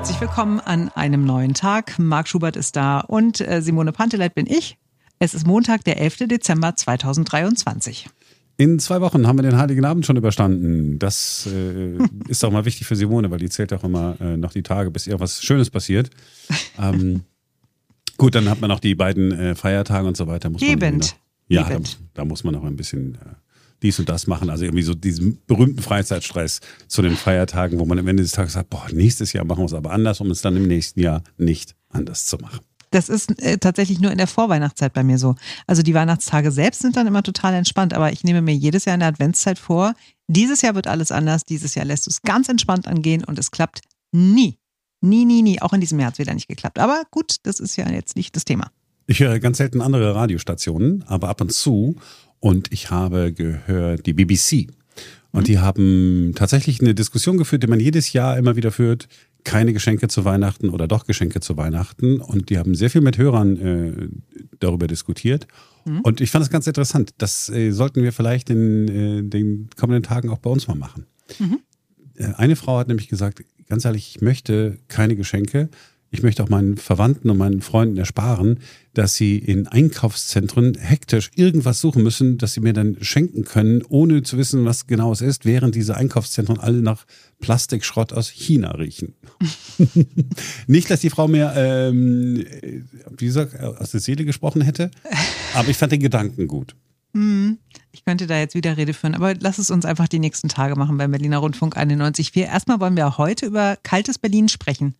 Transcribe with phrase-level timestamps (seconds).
[0.00, 1.98] Herzlich willkommen an einem neuen Tag.
[1.98, 4.78] Marc Schubert ist da und äh, Simone Panteleit bin ich.
[5.18, 6.26] Es ist Montag, der 11.
[6.26, 8.08] Dezember 2023.
[8.56, 10.98] In zwei Wochen haben wir den Heiligen Abend schon überstanden.
[10.98, 14.54] Das äh, ist auch mal wichtig für Simone, weil die zählt auch immer äh, noch
[14.54, 16.08] die Tage, bis irgendwas Schönes passiert.
[16.78, 17.24] Ähm,
[18.16, 20.48] gut, dann hat man noch die beiden äh, Feiertage und so weiter.
[20.48, 21.14] Muss Gebend.
[21.50, 21.78] Man ja, da,
[22.14, 23.18] da, muss man noch ein bisschen äh,
[23.82, 24.50] dies und das machen.
[24.50, 28.54] Also irgendwie so diesen berühmten Freizeitstress zu den Feiertagen, wo man am Ende des Tages
[28.54, 31.22] sagt, boah, nächstes Jahr machen wir es aber anders, um es dann im nächsten Jahr
[31.36, 32.60] nicht anders zu machen.
[32.90, 35.36] Das ist äh, tatsächlich nur in der Vorweihnachtszeit bei mir so.
[35.66, 38.94] Also die Weihnachtstage selbst sind dann immer total entspannt, aber ich nehme mir jedes Jahr
[38.94, 39.94] in der Adventszeit vor,
[40.26, 43.50] dieses Jahr wird alles anders, dieses Jahr lässt du es ganz entspannt angehen und es
[43.50, 44.58] klappt nie.
[45.00, 45.62] Nie, nie, nie.
[45.62, 46.78] Auch in diesem Jahr hat es wieder nicht geklappt.
[46.78, 48.70] Aber gut, das ist ja jetzt nicht das Thema.
[49.06, 51.96] Ich höre ganz selten andere Radiostationen, aber ab und zu.
[52.40, 54.68] Und ich habe gehört die BBC.
[55.32, 55.44] Und mhm.
[55.44, 59.08] die haben tatsächlich eine Diskussion geführt, die man jedes Jahr immer wieder führt
[59.44, 62.20] keine Geschenke zu Weihnachten oder doch Geschenke zu Weihnachten.
[62.20, 64.08] Und die haben sehr viel mit Hörern äh,
[64.58, 65.46] darüber diskutiert.
[65.84, 66.00] Mhm.
[66.00, 67.14] Und ich fand es ganz interessant.
[67.18, 71.06] Das äh, sollten wir vielleicht in äh, den kommenden Tagen auch bei uns mal machen.
[71.38, 71.60] Mhm.
[72.16, 75.68] Äh, eine Frau hat nämlich gesagt, ganz ehrlich, ich möchte keine Geschenke,
[76.12, 78.58] ich möchte auch meinen Verwandten und meinen Freunden ersparen,
[78.94, 84.22] dass sie in Einkaufszentren hektisch irgendwas suchen müssen, das sie mir dann schenken können, ohne
[84.22, 87.06] zu wissen, was genau es ist, während diese Einkaufszentren alle nach
[87.40, 89.14] Plastikschrott aus China riechen.
[90.66, 92.44] Nicht, dass die Frau mir, ähm,
[93.16, 94.90] wie gesagt, aus der Seele gesprochen hätte,
[95.54, 96.74] aber ich fand den Gedanken gut.
[97.14, 97.58] Hm,
[97.92, 100.76] ich könnte da jetzt wieder Rede führen, aber lass es uns einfach die nächsten Tage
[100.76, 102.46] machen beim Berliner Rundfunk 91.4.
[102.46, 104.94] Erstmal wollen wir heute über kaltes Berlin sprechen.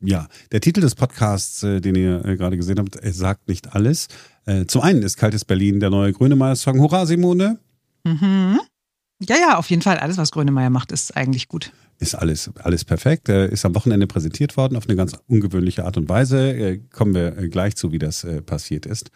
[0.00, 4.08] Ja, der Titel des Podcasts, äh, den ihr äh, gerade gesehen habt, sagt nicht alles.
[4.44, 6.78] Äh, zum einen ist Kaltes Berlin der neue Grönemeyer-Song.
[6.80, 7.58] Hurra, Simone!
[8.04, 8.60] Mhm.
[9.20, 9.98] Ja, ja, auf jeden Fall.
[9.98, 11.72] Alles, was Grönemeyer macht, ist eigentlich gut.
[11.98, 13.30] Ist alles, alles perfekt.
[13.30, 16.78] Ist am Wochenende präsentiert worden auf eine ganz ungewöhnliche Art und Weise.
[16.92, 19.10] Kommen wir gleich zu, wie das passiert ist.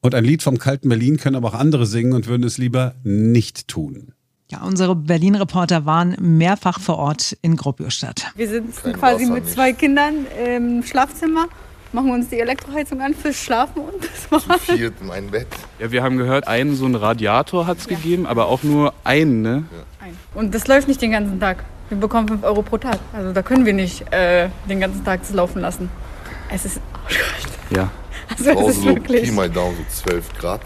[0.00, 2.94] Und ein Lied vom kalten Berlin können aber auch andere singen und würden es lieber
[3.04, 4.14] nicht tun.
[4.52, 8.32] Ja, unsere Berlin-Reporter waren mehrfach vor Ort in Gropiusstadt.
[8.36, 9.54] Wir sitzen Kein quasi Wasser mit nicht.
[9.54, 11.46] zwei Kindern im Schlafzimmer,
[11.92, 14.66] machen uns die Elektroheizung an fürs Schlafen und das war's.
[14.66, 15.46] Zu viert mein Bett.
[15.78, 17.96] Ja, wir haben gehört, einen so einen Radiator hat es ja.
[17.96, 19.64] gegeben, aber auch nur einen, ne?
[19.70, 20.06] Ja.
[20.06, 20.18] Ein.
[20.34, 21.64] Und das läuft nicht den ganzen Tag.
[21.88, 22.98] Wir bekommen 5 Euro pro Tag.
[23.14, 25.88] Also da können wir nicht äh, den ganzen Tag das laufen lassen.
[26.50, 27.48] Es ist arschkalt.
[27.70, 27.90] Ja.
[28.38, 29.24] Also es ist wirklich...
[29.24, 30.60] Pi mal Daumen so 12 Grad.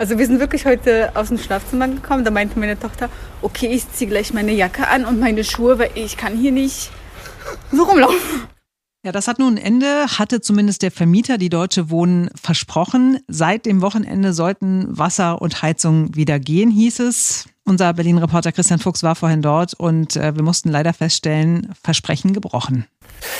[0.00, 2.24] Also wir sind wirklich heute aus dem Schlafzimmer gekommen.
[2.24, 3.10] Da meinte meine Tochter,
[3.42, 6.90] okay, ich ziehe gleich meine Jacke an und meine Schuhe, weil ich kann hier nicht
[7.70, 8.46] so rumlaufen.
[9.04, 13.18] Ja, das hat nun ein Ende, hatte zumindest der Vermieter, die Deutsche Wohnen, versprochen.
[13.28, 17.44] Seit dem Wochenende sollten Wasser und Heizung wieder gehen, hieß es.
[17.70, 22.84] Unser Berlin-Reporter Christian Fuchs war vorhin dort und äh, wir mussten leider feststellen, Versprechen gebrochen.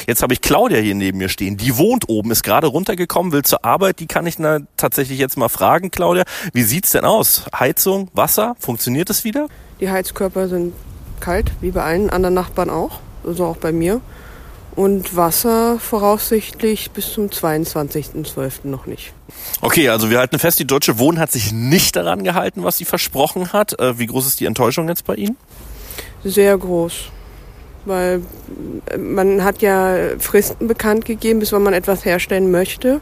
[0.07, 1.57] Jetzt habe ich Claudia hier neben mir stehen.
[1.57, 3.99] Die wohnt oben, ist gerade runtergekommen, will zur Arbeit.
[3.99, 6.23] Die kann ich na, tatsächlich jetzt mal fragen, Claudia.
[6.53, 7.47] Wie sieht's denn aus?
[7.59, 9.49] Heizung, Wasser, funktioniert es wieder?
[9.81, 10.75] Die Heizkörper sind
[11.19, 13.01] kalt, wie bei allen anderen Nachbarn auch.
[13.27, 14.01] Also auch bei mir.
[14.77, 18.67] Und Wasser voraussichtlich bis zum 22.12.
[18.69, 19.13] noch nicht.
[19.61, 22.85] Okay, also wir halten fest, die Deutsche Wohnen hat sich nicht daran gehalten, was sie
[22.85, 23.79] versprochen hat.
[23.79, 25.37] Äh, wie groß ist die Enttäuschung jetzt bei Ihnen?
[26.25, 27.11] Sehr groß
[27.85, 28.23] weil
[28.91, 33.01] äh, man hat ja Fristen bekannt gegeben, bis wann man etwas herstellen möchte.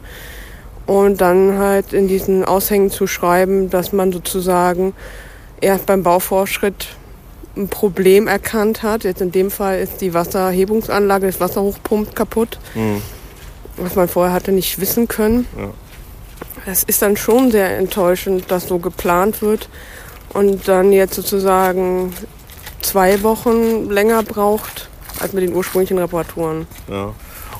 [0.85, 4.93] Und dann halt in diesen Aushängen zu schreiben, dass man sozusagen
[5.61, 6.87] erst beim Bauvorschritt
[7.59, 9.03] ein Problem erkannt hat.
[9.03, 12.59] Jetzt in dem Fall ist die Wasserhebungsanlage, das Wasser hochpumpt, kaputt.
[12.73, 13.01] Mhm.
[13.77, 15.45] Was man vorher hatte nicht wissen können.
[15.57, 15.69] Ja.
[16.65, 19.69] Das ist dann schon sehr enttäuschend, dass so geplant wird
[20.33, 22.13] und dann jetzt sozusagen
[22.81, 26.67] zwei Wochen länger braucht als mit den ursprünglichen Reparaturen.
[26.89, 27.13] Ja.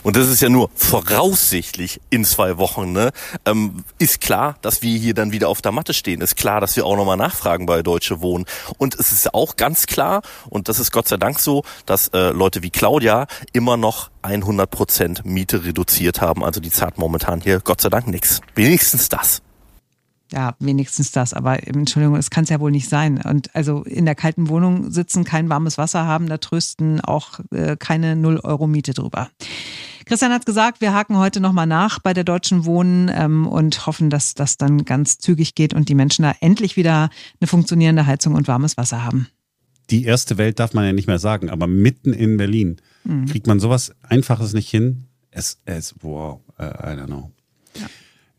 [0.03, 2.91] Und das ist ja nur voraussichtlich in zwei Wochen.
[2.91, 3.11] Ne?
[3.45, 6.21] Ähm, ist klar, dass wir hier dann wieder auf der Matte stehen.
[6.21, 8.45] Ist klar, dass wir auch nochmal nachfragen bei Deutsche Wohnen.
[8.77, 12.29] Und es ist auch ganz klar, und das ist Gott sei Dank so, dass äh,
[12.29, 16.43] Leute wie Claudia immer noch 100 Prozent Miete reduziert haben.
[16.43, 18.41] Also die zahlt momentan hier Gott sei Dank nichts.
[18.55, 19.41] Wenigstens das
[20.31, 21.33] ja, wenigstens das.
[21.33, 23.21] Aber Entschuldigung, es kann es ja wohl nicht sein.
[23.23, 27.75] Und also in der kalten Wohnung sitzen, kein warmes Wasser haben, da trösten auch äh,
[27.77, 29.29] keine 0 Euro Miete drüber.
[30.05, 34.09] Christian hat gesagt, wir haken heute nochmal nach bei der Deutschen Wohnen ähm, und hoffen,
[34.09, 37.09] dass das dann ganz zügig geht und die Menschen da endlich wieder
[37.39, 39.27] eine funktionierende Heizung und warmes Wasser haben.
[39.89, 43.25] Die erste Welt darf man ja nicht mehr sagen, aber mitten in Berlin mhm.
[43.25, 45.05] kriegt man sowas Einfaches nicht hin.
[45.31, 47.31] Es, es, wow, uh, I don't know.
[47.75, 47.87] Ja.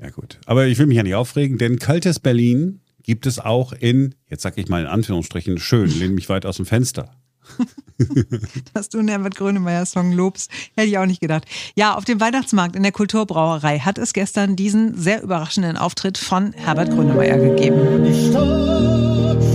[0.03, 0.39] Ja, gut.
[0.47, 4.43] Aber ich will mich ja nicht aufregen, denn kaltes Berlin gibt es auch in, jetzt
[4.43, 7.11] sag ich mal in Anführungsstrichen, schön, lehne mich weit aus dem Fenster.
[8.75, 11.45] Dass du einen Herbert Grönemeyer-Song lobst, hätte ich auch nicht gedacht.
[11.75, 16.53] Ja, auf dem Weihnachtsmarkt in der Kulturbrauerei hat es gestern diesen sehr überraschenden Auftritt von
[16.53, 18.05] Herbert Grönemeyer gegeben.
[18.05, 19.50] Die Stadt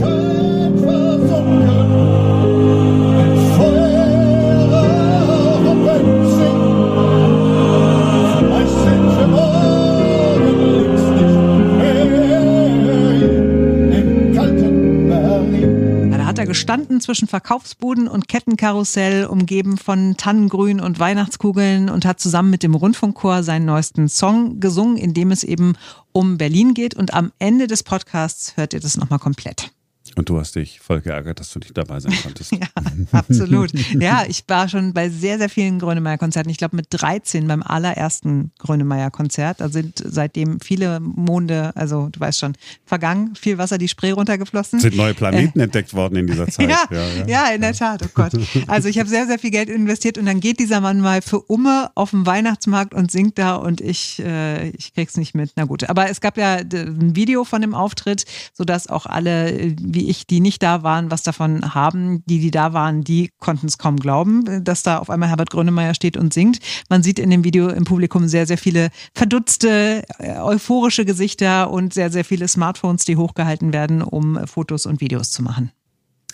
[17.05, 23.43] zwischen Verkaufsbuden und Kettenkarussell, umgeben von Tannengrün und Weihnachtskugeln und hat zusammen mit dem Rundfunkchor
[23.43, 25.73] seinen neuesten Song gesungen, in dem es eben
[26.11, 26.95] um Berlin geht.
[26.95, 29.74] Und am Ende des Podcasts hört ihr das nochmal komplett.
[30.15, 32.51] Und du hast dich voll geärgert, dass du nicht dabei sein konntest.
[32.53, 32.67] ja,
[33.11, 33.71] absolut.
[33.99, 36.49] Ja, ich war schon bei sehr, sehr vielen Grönemeyer-Konzerten.
[36.49, 39.59] Ich glaube mit 13 beim allerersten Grönemeyer-Konzert.
[39.59, 42.53] Da sind seitdem viele Monde, also du weißt schon,
[42.85, 44.79] vergangen, viel Wasser die Spree runtergeflossen.
[44.79, 46.69] Sind neue Planeten äh, entdeckt worden in dieser Zeit.
[46.69, 48.31] Ja, ja, ja, ja in der Tat, oh Gott.
[48.67, 51.41] Also ich habe sehr, sehr viel Geld investiert und dann geht dieser Mann mal für
[51.41, 55.51] Umme auf dem Weihnachtsmarkt und singt da und ich, äh, ich krieg's nicht mit.
[55.57, 60.04] Na gut, aber es gab ja ein Video von dem Auftritt, sodass auch alle, wie
[60.09, 62.23] ich, die nicht da waren, was davon haben.
[62.25, 65.93] Die, die da waren, die konnten es kaum glauben, dass da auf einmal Herbert Grönemeyer
[65.93, 66.59] steht und singt.
[66.89, 71.93] Man sieht in dem Video im Publikum sehr, sehr viele verdutzte, äh, euphorische Gesichter und
[71.93, 75.71] sehr, sehr viele Smartphones, die hochgehalten werden, um Fotos und Videos zu machen.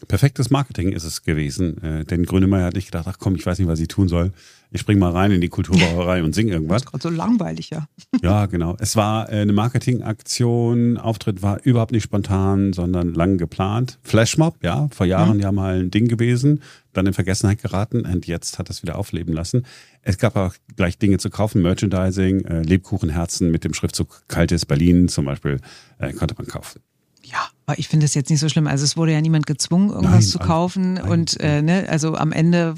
[0.07, 3.59] Perfektes Marketing ist es gewesen, äh, denn Grönemeyer hat nicht gedacht, ach komm, ich weiß
[3.59, 4.31] nicht, was ich tun soll.
[4.73, 6.83] Ich spring mal rein in die Kulturbrauerei und sing irgendwas.
[6.83, 7.87] Das ist gerade so langweilig, ja.
[8.21, 8.75] Ja, genau.
[8.79, 10.97] Es war äh, eine Marketingaktion.
[10.97, 13.99] Auftritt war überhaupt nicht spontan, sondern lang geplant.
[14.03, 15.43] Flashmob, ja, vor Jahren mhm.
[15.43, 16.61] ja mal ein Ding gewesen,
[16.93, 19.65] dann in Vergessenheit geraten und jetzt hat es wieder aufleben lassen.
[20.01, 25.07] Es gab auch gleich Dinge zu kaufen, Merchandising, äh, Lebkuchenherzen mit dem Schriftzug Kaltes Berlin
[25.09, 25.59] zum Beispiel,
[25.99, 26.81] äh, konnte man kaufen.
[27.23, 28.67] Ja, aber ich finde es jetzt nicht so schlimm.
[28.67, 30.93] Also es wurde ja niemand gezwungen, irgendwas nein, zu kaufen.
[30.95, 31.07] Nein.
[31.07, 32.75] Und äh, ne, also am Ende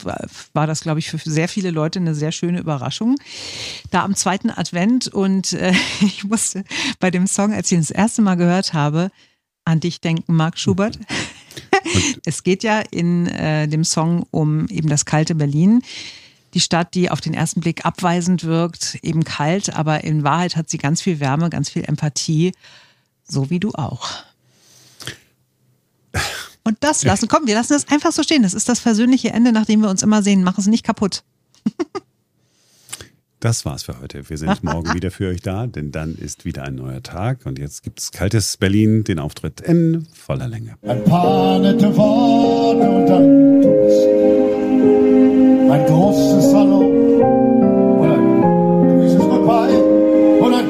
[0.54, 3.16] war das, glaube ich, für sehr viele Leute eine sehr schöne Überraschung.
[3.92, 6.64] Da am zweiten Advent und äh, ich musste
[7.00, 9.10] bei dem Song, als ich ihn das erste Mal gehört habe,
[9.66, 11.00] an dich denken, Marc Schubert.
[12.26, 15.82] es geht ja in äh, dem Song um eben das kalte Berlin.
[16.54, 20.70] Die Stadt, die auf den ersten Blick abweisend wirkt, eben kalt, aber in Wahrheit hat
[20.70, 22.52] sie ganz viel Wärme, ganz viel Empathie,
[23.24, 24.24] so wie du auch.
[26.64, 28.44] Und das lassen, komm, wir lassen das einfach so stehen.
[28.44, 30.44] Das ist das versöhnliche Ende, nachdem wir uns immer sehen.
[30.44, 31.24] Mach es nicht kaputt.
[33.44, 34.30] Das war's für heute.
[34.30, 37.46] Wir sind morgen wieder für euch da, denn dann ist wieder ein neuer Tag.
[37.46, 40.76] Und jetzt gibt's kaltes Berlin, den Auftritt in voller Länge.
[40.82, 43.44] Ein paar nette Worte und dann
[45.72, 46.80] ein großes Hallo
[48.00, 49.78] und ein dieses Goodbye
[50.40, 50.70] und ein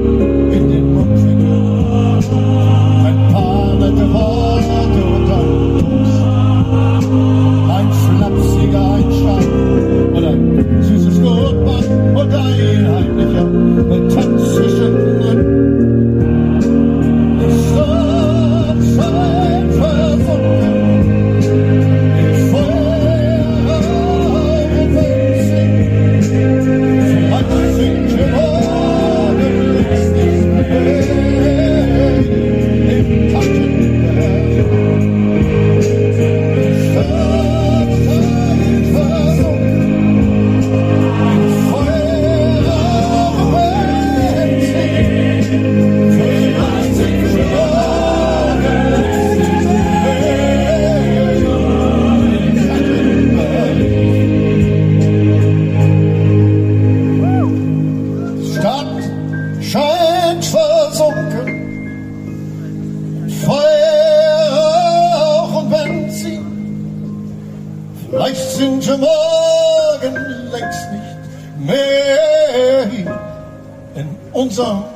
[74.51, 74.90] zone.